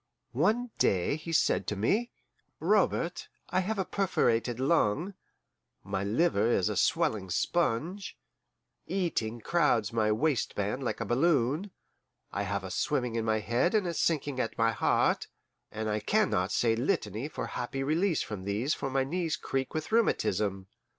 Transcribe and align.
One 0.33 0.71
day 0.79 1.15
he 1.15 1.31
said 1.31 1.67
to 1.67 1.75
me: 1.75 2.09
"Robert, 2.59 3.27
I 3.51 3.59
have 3.59 3.77
a 3.77 3.85
perforated 3.85 4.59
lung, 4.59 5.13
my 5.83 6.03
liver 6.03 6.49
is 6.49 6.69
a 6.69 6.75
swelling 6.75 7.29
sponge, 7.29 8.17
eating 8.87 9.41
crowds 9.41 9.93
my 9.93 10.11
waistband 10.11 10.81
like 10.83 11.01
a 11.01 11.05
balloon, 11.05 11.69
I 12.31 12.41
have 12.41 12.63
a 12.63 12.71
swimming 12.71 13.13
in 13.13 13.25
my 13.25 13.41
head 13.41 13.75
and 13.75 13.85
a 13.85 13.93
sinking 13.93 14.39
at 14.39 14.57
my 14.57 14.71
heart, 14.71 15.27
and 15.71 15.87
I 15.87 15.99
can 15.99 16.31
not 16.31 16.51
say 16.51 16.75
litany 16.75 17.27
for 17.27 17.45
happy 17.45 17.83
release 17.83 18.23
from 18.23 18.43
these 18.45 18.73
for 18.73 18.89
my 18.89 19.03
knees 19.03 19.37
creak 19.37 19.75
with 19.75 19.91
rheumatism. 19.91 20.65